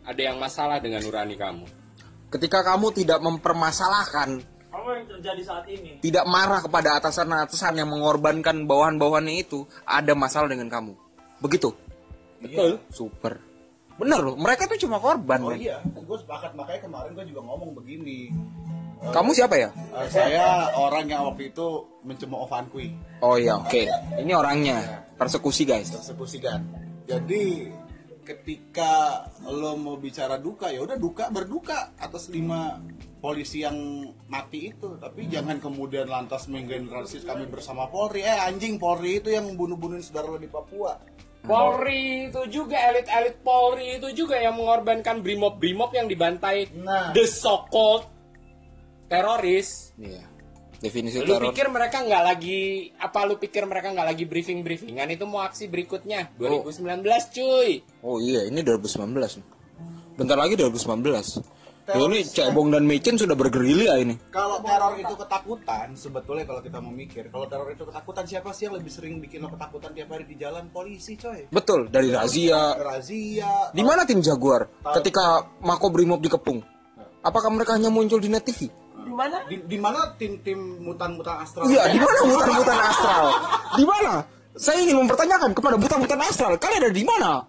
ada 0.04 0.22
yang 0.22 0.36
masalah 0.36 0.84
dengan 0.84 1.00
nurani 1.08 1.40
kamu. 1.40 1.66
ketika 2.32 2.64
kamu 2.68 2.92
tidak 2.92 3.20
mempermasalahkan, 3.24 4.44
Apa 4.72 4.90
yang 5.00 5.08
terjadi 5.08 5.42
saat 5.44 5.66
ini? 5.72 6.00
tidak 6.04 6.28
marah 6.28 6.60
kepada 6.60 7.00
atasan-atasan 7.00 7.80
yang 7.80 7.88
mengorbankan 7.88 8.68
bawahan-bawahannya 8.68 9.40
itu, 9.40 9.64
ada 9.88 10.12
masalah 10.16 10.52
dengan 10.52 10.68
kamu. 10.68 11.00
Begitu. 11.40 11.72
Betul. 12.44 12.80
Super. 12.92 13.40
Bener 13.96 14.20
loh, 14.20 14.36
mereka 14.36 14.66
tuh 14.66 14.80
cuma 14.82 14.98
korban. 14.98 15.40
oh 15.44 15.54
men. 15.54 15.62
iya 15.62 15.78
gue 15.84 16.18
sepakat 16.20 16.58
makanya 16.58 16.90
kemarin 16.90 17.12
gue 17.16 17.26
juga 17.32 17.42
ngomong 17.46 17.72
begini 17.78 18.34
Kamu 19.02 19.34
siapa 19.34 19.58
ya? 19.58 19.70
Eh, 19.74 20.08
saya 20.08 20.70
orang 20.78 21.10
yang 21.10 21.26
waktu 21.26 21.50
itu 21.50 21.68
mencemooh 22.06 22.46
Ovankui 22.46 22.94
Oh 23.20 23.34
iya, 23.34 23.58
oke. 23.58 23.82
Ini 24.22 24.32
orangnya. 24.32 24.78
Persekusi 25.18 25.66
guys. 25.66 25.90
persekusikan 25.90 26.62
jadi 27.06 27.70
ketika 28.22 29.26
lo 29.46 29.74
mau 29.76 29.98
bicara 29.98 30.38
duka 30.38 30.70
ya 30.70 30.82
udah 30.82 30.96
duka 30.96 31.30
berduka 31.30 31.98
atas 31.98 32.30
lima 32.30 32.78
polisi 33.18 33.62
yang 33.62 33.76
mati 34.26 34.72
itu 34.72 34.98
tapi 34.98 35.26
jangan 35.28 35.58
kemudian 35.58 36.06
lantas 36.06 36.46
menggeneralisir 36.48 37.22
kami 37.22 37.46
bersama 37.46 37.86
Polri 37.86 38.22
eh 38.22 38.38
anjing 38.40 38.78
Polri 38.78 39.20
itu 39.20 39.30
yang 39.30 39.54
bunuh-bunuhin 39.54 40.02
saudara 40.02 40.32
lo 40.32 40.38
di 40.38 40.48
Papua 40.48 40.98
Polri 41.42 42.30
itu 42.30 42.42
juga 42.48 42.78
elit-elit 42.94 43.42
Polri 43.42 43.98
itu 43.98 44.14
juga 44.16 44.38
yang 44.38 44.54
mengorbankan 44.56 45.22
brimob-brimob 45.22 45.90
yang 45.92 46.06
dibantai 46.06 46.70
Nah. 46.78 47.12
the 47.12 47.26
so-called 47.26 48.06
teroris. 49.12 49.92
Iya. 50.00 50.24
Definisi 50.82 51.22
Lu 51.22 51.38
teror. 51.38 51.52
pikir 51.54 51.70
mereka 51.70 52.02
nggak 52.02 52.24
lagi 52.26 52.90
apa 52.98 53.22
lu 53.30 53.38
pikir 53.38 53.70
mereka 53.70 53.94
nggak 53.94 54.08
lagi 54.08 54.26
briefing 54.26 54.66
briefingan 54.66 55.14
itu 55.14 55.30
mau 55.30 55.46
aksi 55.46 55.70
berikutnya 55.70 56.34
2019 56.42 57.06
cuy. 57.38 57.86
Oh 58.02 58.18
iya, 58.18 58.50
ini 58.50 58.66
2019. 58.66 59.14
Bentar 60.18 60.38
lagi 60.40 60.58
2019. 60.58 61.44
Ya, 61.82 61.98
ini 62.08 62.24
Cebong 62.24 62.72
dan 62.72 62.88
Mecen 62.88 63.20
sudah 63.20 63.36
bergerilya 63.36 64.00
ini. 64.00 64.16
kalau 64.32 64.64
teror 64.64 64.96
itu 64.96 65.12
ketakutan 65.12 65.92
sebetulnya 65.92 66.48
kalau 66.48 66.62
kita 66.64 66.78
mau 66.80 66.94
mikir 66.94 67.28
kalau 67.28 67.50
teror 67.52 67.68
itu 67.68 67.84
ketakutan 67.84 68.24
siapa 68.24 68.54
sih 68.56 68.70
yang 68.70 68.80
lebih 68.80 68.94
sering 68.94 69.20
bikin 69.20 69.44
lo 69.44 69.52
ketakutan 69.52 69.92
tiap 69.92 70.08
hari 70.14 70.24
di 70.24 70.40
jalan 70.40 70.72
polisi 70.72 71.20
coy 71.20 71.52
Betul, 71.52 71.92
dari 71.92 72.14
razia. 72.14 72.80
razia 72.80 73.76
Di 73.76 73.84
mana 73.84 74.08
tim 74.08 74.24
Jaguar 74.24 74.72
ketika 75.02 75.44
Mako 75.60 75.92
Brimob 75.92 76.22
dikepung? 76.24 76.64
Apakah 77.22 77.50
mereka 77.52 77.76
hanya 77.76 77.92
muncul 77.92 78.24
di 78.24 78.30
Net 78.32 78.46
TV? 78.48 78.72
Di 79.22 79.30
mana? 79.30 79.38
di, 79.46 79.56
di 79.70 79.78
mana 79.78 80.00
tim-tim 80.18 80.60
mutan-mutan 80.82 81.46
astral 81.46 81.70
Iya, 81.70 81.94
di 81.94 82.00
mana 82.02 82.20
mutan-mutan 82.26 82.78
astral? 82.90 83.26
Di 83.78 83.86
mana? 83.86 84.14
Saya 84.58 84.78
ingin 84.82 84.98
mempertanyakan 85.06 85.54
kepada 85.54 85.76
mutan-mutan 85.78 86.20
astral, 86.26 86.58
kalian 86.58 86.90
ada 86.90 86.96
di 86.98 87.06
mana? 87.06 87.46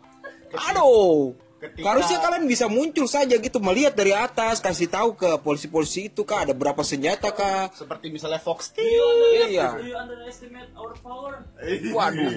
Aduh. 0.52 1.33
Ketika- 1.62 1.87
Harusnya 1.87 2.19
kalian 2.19 2.45
bisa 2.45 2.66
muncul 2.66 3.07
saja 3.07 3.38
gitu 3.38 3.62
melihat 3.62 3.95
dari 3.95 4.11
atas, 4.11 4.59
kasih 4.59 4.90
tahu 4.90 5.14
ke 5.14 5.38
polisi-polisi 5.38 6.11
itu 6.11 6.26
kah 6.26 6.42
ada 6.42 6.50
berapa 6.50 6.83
senjata 6.83 7.31
kah? 7.31 7.71
seperti 7.71 8.11
misalnya 8.11 8.42
Fox 8.42 8.75
Iya. 8.75 9.78
Do 9.78 9.87
you 9.87 9.95
underestimate 9.95 10.75
our 10.75 10.90
power? 10.99 11.47
Waduh. 11.97 12.31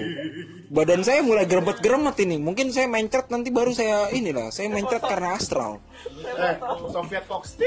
Badan 0.70 1.02
saya 1.02 1.26
mulai 1.26 1.42
geremet-geremet 1.44 2.14
ini. 2.22 2.38
Mungkin 2.38 2.70
saya 2.70 2.86
mencret 2.86 3.26
nanti 3.26 3.50
baru 3.50 3.74
saya 3.74 4.14
inilah, 4.14 4.54
saya 4.54 4.70
mencret 4.70 5.02
karena 5.02 5.34
astral. 5.34 5.82
eh, 6.38 6.54
Soviet 6.86 7.26
Fox 7.26 7.58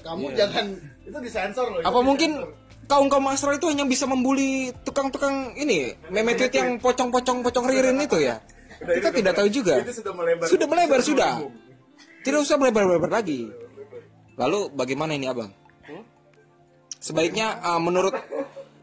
kamu 0.00 0.30
jangan 0.32 0.66
itu 1.02 1.18
disensor 1.18 1.66
loh 1.68 1.82
Apa 1.82 2.00
mungkin 2.00 2.38
kaum 2.86 3.06
kaum 3.06 3.26
astral 3.26 3.54
itu 3.54 3.66
hanya 3.66 3.82
bisa 3.82 4.06
membuli 4.06 4.70
tukang-tukang 4.82 5.54
ini 5.54 5.90
meme 6.08 6.34
tweet 6.34 6.50
yang 6.52 6.78
pocong-pocong 6.78 7.42
pocong 7.42 7.66
ririn 7.66 7.98
itu 7.98 8.18
ya? 8.20 8.38
Udah, 8.80 8.94
Kita 8.96 9.08
tidak 9.12 9.32
tahu 9.36 9.48
juga. 9.52 9.74
itu 9.84 10.00
sudah 10.00 10.12
melebar 10.16 10.46
Sudah 10.48 10.66
melebar 10.66 11.00
sudah. 11.04 11.32
Tidak 12.20 12.40
usah 12.40 12.56
melebar-lebar 12.56 13.10
lagi. 13.12 13.48
Lalu 14.40 14.72
bagaimana 14.72 15.12
ini 15.16 15.28
abang? 15.28 15.52
Sebaiknya 17.00 17.60
uh, 17.64 17.80
menurut 17.80 18.12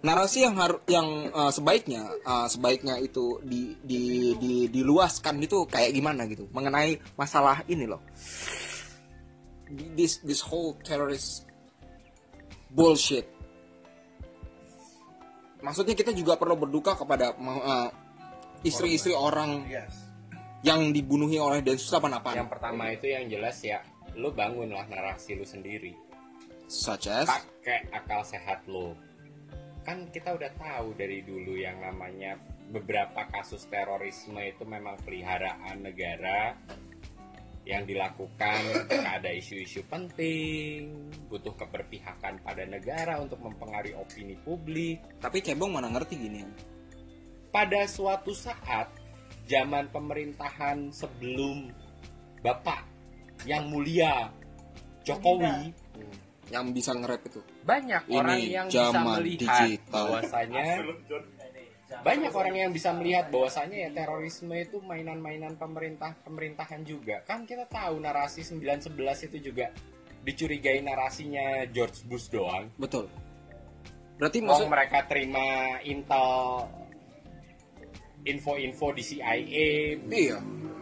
narasi 0.01 0.45
yang 0.45 0.57
har 0.57 0.81
yang 0.89 1.29
uh, 1.33 1.53
sebaiknya 1.53 2.05
uh, 2.25 2.49
sebaiknya 2.49 2.97
itu 3.01 3.41
di, 3.45 3.77
di, 3.81 4.33
di 4.37 4.53
diluaskan 4.69 5.41
itu 5.41 5.65
kayak 5.69 5.93
gimana 5.93 6.25
gitu 6.29 6.49
mengenai 6.49 6.97
masalah 7.13 7.61
ini 7.69 7.85
loh. 7.85 8.01
This 9.93 10.21
this 10.25 10.41
whole 10.41 10.77
terrorist 10.81 11.45
bullshit. 12.73 13.29
Maksudnya 15.61 15.97
kita 15.97 16.13
juga 16.13 16.37
perlu 16.37 16.57
berduka 16.57 16.97
kepada 16.97 17.33
uh, 17.37 17.89
istri-istri 18.67 19.15
orang 19.15 19.63
yes 19.71 20.07
yang 20.65 20.89
dibunuhi 20.89 21.37
oleh 21.37 21.61
Densus 21.61 21.87
88 21.93 22.33
Yang 22.33 22.49
pertama 22.49 22.83
itu 22.89 23.05
yang 23.07 23.25
jelas 23.29 23.57
ya, 23.61 23.79
lu 24.17 24.33
bangunlah 24.33 24.89
narasi 24.89 25.37
lu 25.37 25.45
sendiri. 25.45 25.93
such 26.67 27.07
as 27.07 27.29
Pakai 27.29 27.87
akal 27.95 28.25
sehat 28.27 28.65
lu. 28.67 28.91
Kan 29.87 30.11
kita 30.11 30.35
udah 30.35 30.51
tahu 30.59 30.91
dari 30.99 31.23
dulu 31.23 31.55
yang 31.55 31.79
namanya 31.79 32.35
beberapa 32.67 33.23
kasus 33.31 33.63
terorisme 33.71 34.43
itu 34.43 34.67
memang 34.67 34.99
peliharaan 34.99 35.79
negara 35.79 36.59
yang 37.63 37.87
dilakukan 37.87 38.59
ketika 38.87 39.19
ada 39.19 39.31
isu-isu 39.31 39.83
penting, 39.87 40.91
butuh 41.31 41.55
keberpihakan 41.55 42.39
pada 42.43 42.63
negara 42.67 43.19
untuk 43.19 43.39
mempengaruhi 43.43 43.95
opini 43.95 44.35
publik. 44.39 44.99
tapi 45.19 45.39
cebong 45.43 45.75
mana 45.75 45.91
ngerti 45.91 46.15
gini 46.15 46.43
pada 47.57 47.89
suatu 47.89 48.37
saat 48.37 48.85
zaman 49.49 49.89
pemerintahan 49.89 50.93
sebelum 50.93 51.73
Bapak 52.45 52.85
yang 53.49 53.65
mulia 53.73 54.29
Jokowi 55.01 55.73
yang 56.53 56.69
bisa 56.69 56.93
nge-rap 56.93 57.25
itu. 57.25 57.41
Banyak 57.65 58.05
Ini 58.05 58.13
orang 58.13 58.39
yang 58.45 58.67
bisa 58.69 58.93
zaman 58.93 59.17
melihat 59.17 59.41
digital. 59.41 59.89
bahwasanya 59.89 60.65
banyak 62.05 62.33
orang 62.37 62.55
yang 62.61 62.71
bisa 62.77 62.89
melihat 62.93 63.25
bahwasanya 63.33 63.77
ya 63.87 63.89
terorisme 63.89 64.53
itu 64.53 64.77
mainan-mainan 64.85 65.57
pemerintah 65.57 66.13
pemerintahan 66.21 66.85
juga. 66.85 67.25
Kan 67.25 67.49
kita 67.49 67.65
tahu 67.65 67.97
narasi 67.97 68.45
911 68.45 69.33
itu 69.33 69.49
juga 69.49 69.73
dicurigai 70.21 70.85
narasinya 70.85 71.65
George 71.73 72.05
Bush 72.05 72.29
doang. 72.29 72.69
Betul. 72.77 73.09
Berarti 74.21 74.45
maksud 74.45 74.69
mereka 74.69 75.09
terima 75.09 75.81
intel 75.81 76.29
info-info 78.25 78.91
di 78.91 79.03
CIA 79.03 79.35
iya. 79.99 80.37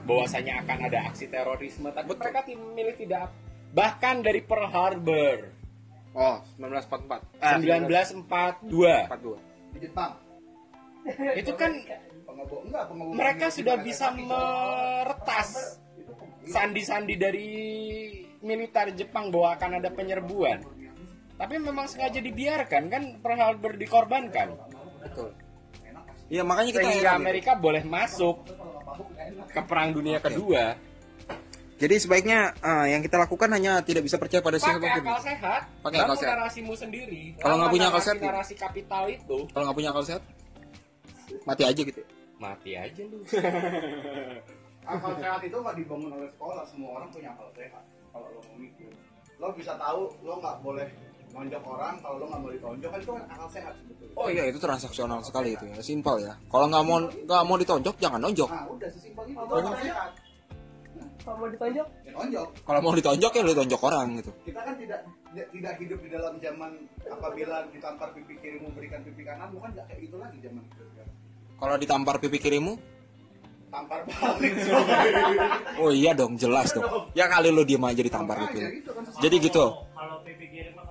bahwasanya 0.06 0.63
akan 0.63 0.77
ada 0.88 1.00
aksi 1.10 1.27
terorisme 1.27 1.89
tapi 1.92 2.13
mereka 2.13 2.42
ti- 2.46 2.56
milih 2.56 2.96
tidak 2.96 3.30
bahkan 3.75 4.24
dari 4.24 4.39
Pearl 4.39 4.72
Harbor. 4.72 5.51
Oh 6.15 6.39
1944 6.56 7.44
Ah, 7.44 7.60
Eh, 7.60 7.68
1942 7.68 9.12
1942 9.12 9.75
di 9.75 9.80
Jepang. 9.84 10.12
Itu 11.44 11.51
kan 11.60 11.72
enggak 11.75 12.88
mereka 13.13 13.48
sudah 13.51 13.75
bisa 13.80 14.12
meretas 14.12 15.80
sandi-sandi 16.46 17.15
dari 17.15 17.48
militer 18.39 18.96
Jepang 18.96 19.27
bahwa 19.34 19.56
akan 19.56 19.72
ada 19.84 19.89
penyerbuan. 19.92 20.63
Tapi 21.36 21.56
memang 21.60 21.92
sengaja 21.92 22.24
dibiarkan 22.24 22.84
kan? 22.88 23.04
Pearl 23.20 23.39
Harbor 23.44 23.75
dikorbankan. 23.75 24.56
Betul 25.04 25.44
Iya 26.25 26.41
makanya 26.41 26.72
kita 26.72 26.82
sehingga 26.84 27.12
heran. 27.12 27.22
Amerika 27.22 27.51
boleh 27.53 27.84
masuk 27.84 28.36
ke 29.48 29.62
perang 29.62 29.89
dunia 29.91 30.17
kedua 30.17 30.74
Jadi 31.75 31.96
sebaiknya 31.98 32.55
eh, 32.55 32.86
yang 32.89 33.01
kita 33.01 33.20
lakukan 33.20 33.51
hanya 33.51 33.84
tidak 33.84 34.01
bisa 34.01 34.15
percaya 34.15 34.39
pada 34.39 34.55
pakai 34.55 34.65
siapa 34.72 34.79
pun. 34.79 35.03
akal 35.03 35.20
sehat 35.22 35.62
Pakai 35.82 36.00
akal 36.00 36.15
sehat. 36.15 36.32
narasimu 36.34 36.74
sendiri 36.74 37.22
Kalau 37.36 37.55
nggak 37.58 37.70
punya 37.70 37.88
akal 37.88 38.01
sehat, 38.01 38.17
narasi 38.17 38.32
narasi 38.32 38.53
kapital 38.55 39.03
itu 39.05 39.38
Kalau 39.46 39.63
nggak 39.65 39.77
punya 39.77 39.89
akal 39.91 40.03
sehat, 40.03 40.24
mati 41.44 41.63
aja 41.63 41.82
gitu. 41.84 42.01
mati 42.36 42.72
aja 42.74 43.01
lu 43.03 43.20
akal 44.88 45.12
sehat 45.15 45.41
itu 45.41 45.58
nggak 45.58 45.75
dibangun 45.75 46.12
oleh 46.12 46.29
sekolah 46.32 46.63
semua 46.63 46.89
orang 46.96 47.10
punya 47.10 47.29
akal 47.32 47.50
sehat 47.51 47.84
kalau 48.10 48.27
lo 48.29 48.39
mau 48.41 48.55
mikir 48.55 48.89
lo 49.36 49.48
bisa 49.51 49.74
tahu 49.75 50.01
lo 50.22 50.34
nggak 50.38 50.55
boleh 50.62 50.88
nonjok 51.36 51.63
orang 51.65 51.96
kalau 52.00 52.15
lo 52.15 52.25
nggak 52.25 52.39
mau 52.39 52.50
ditonjok 52.50 52.89
kan 52.89 53.00
itu 53.00 53.12
kan 53.12 53.24
akal 53.27 53.50
sehat 53.51 53.74
sebetulnya 53.75 54.13
Oh 54.15 54.27
iya 54.27 54.44
itu 54.48 54.56
transaksional 54.58 55.20
sekali 55.20 55.50
itu 55.51 55.65
ya, 55.65 55.75
simpel 55.82 56.15
ya. 56.18 56.32
Kalau 56.48 56.65
nggak 56.65 56.84
mau 56.84 56.98
nggak 57.04 57.44
mau 57.44 57.58
ditonjok 57.60 57.96
jangan 58.00 58.20
nonjok. 58.22 58.48
nah 58.48 58.63
udah 58.65 58.89
sesimpel 58.89 59.24
itu 59.25 59.36
itu 59.36 59.44
akal 59.54 59.75
sehat 59.77 60.12
Kalau 61.20 61.36
mau 61.36 61.50
ditonjok, 61.50 61.88
ya 62.00 62.12
nonjok 62.13 62.48
Kalau 62.63 62.80
mau 62.80 62.94
ditonjok 62.94 63.32
ya 63.32 63.42
lu 63.42 63.54
tonjok 63.54 63.82
orang 63.84 64.08
gitu. 64.15 64.32
kita 64.42 64.60
kan 64.62 64.74
tidak 64.77 65.00
tidak- 65.51 65.75
hidup 65.75 66.00
di 66.00 66.10
dalam 66.10 66.34
zaman 66.38 66.72
apabila 67.04 67.56
ditampar 67.68 68.08
pipi 68.13 68.34
kiri 68.38 68.58
memberikan 68.58 69.04
pipi 69.04 69.22
kanan 69.22 69.51
bukan 69.51 69.70
nggak 69.70 69.86
kayak 69.86 70.00
gitu 70.01 70.15
lagi 70.15 70.38
zaman 70.39 70.63
sekarang 70.72 71.12
Kalau 71.56 71.75
ditampar 71.75 72.15
pipi 72.18 72.38
kirimu, 72.38 72.74
tampar 73.68 74.00
balik 74.06 74.54
oh 75.82 75.92
iya 75.92 76.12
dong 76.12 76.36
jelas 76.36 76.72
dong. 76.72 76.88
Ya 77.12 77.27
kali 77.27 77.48
lu 77.48 77.63
diem 77.63 77.80
aja 77.82 78.00
ditampar 78.00 78.39
pipi. 78.46 78.80
gitu 78.80 78.92
kan 78.92 79.04
Jadi 79.18 79.36
gitu. 79.42 79.65
Kalau 79.92 80.20
pipi 80.24 80.46
kiri 80.48 80.72
mah 80.72 80.84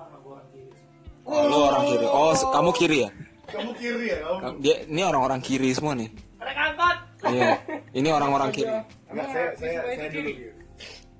Oh, 1.25 1.40
lu 1.49 1.57
orang 1.64 1.85
kiri. 1.88 2.07
Oh 2.07 2.33
kamu 2.37 2.71
kiri 2.76 2.99
ya? 3.09 3.11
kamu 3.45 3.71
kiri 3.78 4.07
ya 4.11 4.19
kamu 4.25 4.38
Ka- 4.40 4.59
Dia 4.61 4.76
ini 4.88 5.00
orang-orang 5.04 5.40
kiri 5.40 5.69
semua 5.73 5.95
nih. 5.97 6.09
Rek 6.40 6.59
angkat. 6.59 6.97
Iya. 7.25 7.50
Ini 7.97 8.09
orang-orang 8.12 8.50
kiri. 8.52 8.73
Enggak, 9.09 9.26
saya 9.33 9.49
saya 9.57 9.78
saya 9.97 10.09
dulu 10.12 10.31
gitu. 10.37 10.52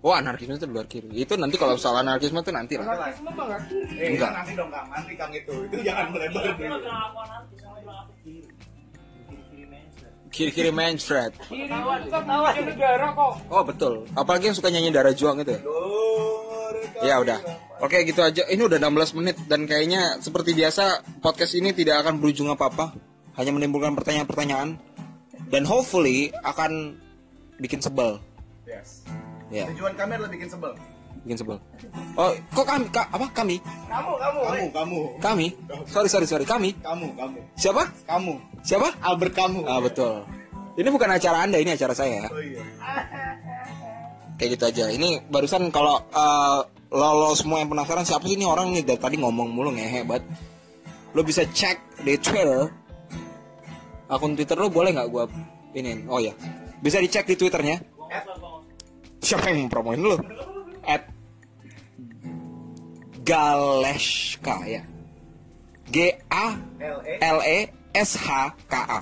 Oh 0.05 0.13
anarkisme 0.13 0.53
itu 0.61 0.69
di 0.69 0.75
luar 0.77 0.85
kiri. 0.85 1.09
Itu 1.17 1.33
nanti 1.41 1.57
kalau 1.57 1.81
soal 1.81 2.05
anarkisme 2.05 2.45
itu 2.45 2.53
nanti 2.53 2.77
lah. 2.77 2.85
anarkisme 2.85 3.31
mah 3.33 3.45
nggak 3.49 3.61
kiri. 3.73 3.97
Eh, 3.97 4.09
Enggak. 4.13 4.31
nanti 4.37 4.53
dong 4.53 4.69
Kang, 4.69 4.87
nanti 4.93 5.13
Kang 5.17 5.33
itu. 5.33 5.55
Itu 5.65 5.77
jangan 5.81 6.07
melebar 6.13 6.43
dulu. 6.53 6.61
bilang 6.61 6.85
aku 7.89 8.13
kiri. 8.21 8.41
Kiri 9.25 9.41
kiri 9.49 9.65
mainstream. 9.65 10.13
Kiri-kiri 10.29 10.71
mainstream. 10.77 11.31
Kiri 11.49 11.65
punya 11.73 12.63
negara 12.69 13.07
kok. 13.17 13.33
Oh 13.49 13.63
betul. 13.65 13.93
Apalagi 14.13 14.53
yang 14.53 14.57
suka 14.61 14.69
nyanyi 14.69 14.93
darah 14.93 15.17
juang 15.17 15.41
itu 15.41 15.57
ya. 17.05 17.17
Udah. 17.21 17.39
Oke 17.79 18.01
gitu 18.03 18.21
aja. 18.21 18.43
Ini 18.47 18.63
udah 18.63 18.79
16 18.79 19.19
menit 19.19 19.37
dan 19.45 19.65
kayaknya 19.65 20.17
seperti 20.19 20.53
biasa 20.53 21.05
podcast 21.21 21.53
ini 21.53 21.71
tidak 21.71 22.01
akan 22.01 22.19
berujung 22.19 22.49
apa-apa. 22.49 22.95
Hanya 23.35 23.51
menimbulkan 23.51 23.93
pertanyaan-pertanyaan 23.93 24.79
dan 25.49 25.63
hopefully 25.65 26.31
akan 26.41 26.97
bikin 27.59 27.79
sebel. 27.79 28.23
Yes. 28.65 29.03
Ya, 29.53 29.69
Tujuan 29.71 29.95
kami 29.95 30.17
adalah 30.17 30.31
bikin 30.31 30.49
sebel. 30.49 30.73
bikin 31.23 31.39
sebel. 31.41 31.57
Oh, 32.15 32.31
kok 32.53 32.67
kami 32.67 32.85
ka- 32.89 33.09
apa 33.09 33.27
kami? 33.33 33.57
Kamu, 33.89 34.13
kamu. 34.17 34.39
Kamu, 34.45 34.65
kamu, 34.71 35.01
Kami? 35.19 35.47
Sorry, 35.87 36.09
sorry, 36.09 36.27
sorry. 36.27 36.45
Kami? 36.45 36.77
kamu, 36.79 37.17
kamu, 37.17 37.39
Siapa? 37.55 37.89
kamu. 38.05 38.35
Siapa? 38.61 38.89
Albert 39.01 39.33
kamu. 39.33 39.61
Ah, 39.65 39.81
betul. 39.81 40.21
Ini 40.75 40.89
bukan 40.91 41.09
acara 41.09 41.43
Anda, 41.43 41.59
ini 41.59 41.73
acara 41.73 41.95
saya. 41.95 42.29
Oh 42.29 42.39
iya. 42.39 42.61
Kayak 44.35 44.51
gitu 44.59 44.65
aja. 44.67 44.85
Ini 44.91 45.23
barusan 45.31 45.71
kalau 45.71 46.03
eh, 46.03 46.61
lo, 46.95 47.09
lo 47.27 47.35
semua 47.35 47.59
yang 47.59 47.69
penasaran 47.69 48.07
siapa 48.07 48.25
sih 48.31 48.39
ini 48.39 48.47
orang 48.47 48.71
nih 48.71 48.87
dari 48.87 49.01
tadi 49.03 49.19
ngomong 49.19 49.51
mulu 49.51 49.75
ngehe 49.75 50.03
hebat. 50.03 50.23
Lo 51.11 51.27
bisa 51.27 51.43
cek 51.43 52.07
di 52.07 52.15
Twitter. 52.23 52.71
Akun 54.07 54.39
Twitter 54.39 54.55
lo 54.55 54.71
boleh 54.71 54.95
nggak 54.95 55.11
gua 55.11 55.27
ini? 55.75 56.07
Oh 56.07 56.23
ya. 56.23 56.31
Bisa 56.85 57.01
dicek 57.01 57.25
di 57.25 57.35
Twitternya. 57.35 57.81
Usah. 57.97 58.61
Siapa 59.25 59.49
yang 59.49 59.73
promoin 59.73 59.97
lo? 59.99 60.21
At 60.85 61.09
Galeshka 63.25 64.61
ya. 64.69 64.85
G 65.89 66.13
A. 66.29 66.61
L 67.25 67.39
E 67.41 67.73
S 67.97 68.21
H 68.21 68.53
K 68.69 68.75
A. 68.77 69.01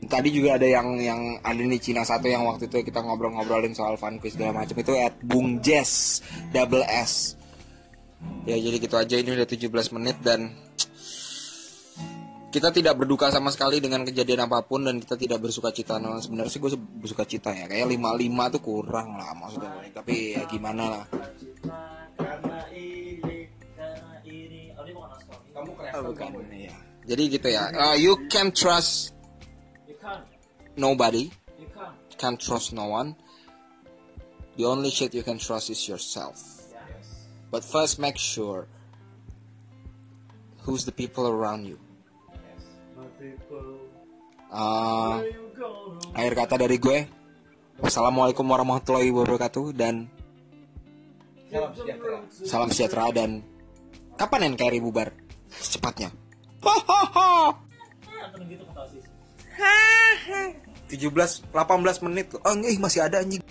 Tadi 0.00 0.28
juga 0.32 0.56
ada 0.56 0.64
yang 0.64 0.96
yang 0.96 1.20
ada 1.44 1.60
di 1.60 1.78
Cina 1.82 2.00
satu 2.08 2.24
yang 2.24 2.48
waktu 2.48 2.72
itu 2.72 2.80
kita 2.80 3.04
ngobrol-ngobrolin 3.04 3.76
soal 3.76 4.00
fun 4.00 4.16
quiz 4.16 4.32
segala 4.32 4.64
macam 4.64 4.72
itu 4.80 4.96
at 4.96 5.12
Bung 5.20 5.60
Jess 5.60 6.24
double 6.56 6.84
S. 6.88 7.36
Ya 8.48 8.56
jadi 8.56 8.76
gitu 8.80 8.96
aja 8.96 9.16
ini 9.20 9.36
udah 9.36 9.44
17 9.44 9.68
menit 9.96 10.16
dan 10.24 10.56
kita 12.50 12.74
tidak 12.74 12.98
berduka 12.98 13.30
sama 13.30 13.54
sekali 13.54 13.78
dengan 13.78 14.02
kejadian 14.02 14.50
apa 14.50 14.66
pun 14.66 14.82
dan 14.82 14.98
kita 14.98 15.14
tidak 15.14 15.38
bersuka 15.38 15.70
cita. 15.70 16.02
Nah, 16.02 16.18
sebenarnya 16.18 16.50
sih 16.50 16.58
gue 16.58 16.74
bersuka 16.74 17.22
cita 17.22 17.54
ya. 17.54 17.70
Kayak 17.70 17.94
55 17.94 18.54
tuh 18.58 18.62
kurang 18.62 19.14
lah 19.14 19.30
maksudnya. 19.38 19.70
Tapi 19.94 20.34
ya 20.34 20.42
gimana 20.50 20.82
lah. 20.98 21.04
Oh, 25.94 26.02
bukan. 26.10 26.28
Ya. 26.50 26.74
Jadi 27.06 27.22
gitu 27.38 27.48
ya. 27.50 27.70
Uh, 27.70 27.96
you 27.96 28.18
can 28.26 28.50
trust. 28.50 29.14
Nobody. 30.76 31.30
You 31.58 31.68
can't. 31.70 31.96
Can't 32.16 32.40
trust 32.40 32.72
no 32.72 32.86
one. 32.86 33.16
The 34.56 34.64
only 34.64 34.90
shit 34.90 35.14
you 35.14 35.22
can 35.22 35.38
trust 35.38 35.70
is 35.70 35.88
yourself. 35.88 36.36
But 37.50 37.64
first 37.64 37.98
make 37.98 38.14
sure 38.14 38.68
who's 40.62 40.84
the 40.84 40.92
people 40.92 41.26
around 41.26 41.66
you. 41.66 41.78
My 42.94 43.08
people, 43.16 43.88
Uh, 44.50 45.22
akhir 46.10 46.34
kata 46.34 46.54
dari 46.58 46.74
gue. 46.76 47.06
Wassalamualaikum 47.78 48.42
warahmatullahi 48.42 49.14
wabarakatuh 49.14 49.70
dan 49.72 50.10
Salam 51.46 51.70
sejahtera. 51.70 52.18
salam 52.34 52.68
sejahtera 52.70 53.06
dan 53.14 53.30
kapan 54.14 54.50
NKRI 54.54 54.82
bubar? 54.82 55.14
Secepatnya. 55.54 56.10
Gitu 58.42 58.62
kata 58.66 58.80
Aziz. 58.90 59.06
17 60.90 61.52
18 61.54 62.04
menit. 62.06 62.34
Oh, 62.42 62.54
eh, 62.66 62.76
masih 62.80 63.06
ada 63.06 63.22
anjing. 63.22 63.42